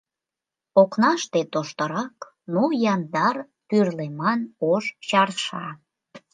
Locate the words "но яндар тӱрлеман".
2.53-4.39